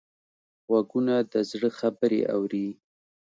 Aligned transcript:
غوږونه 0.67 1.15
د 1.31 1.33
زړه 1.49 1.69
خبرې 1.79 2.21
اوري 2.35 2.67